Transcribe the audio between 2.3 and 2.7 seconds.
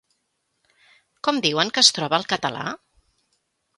català?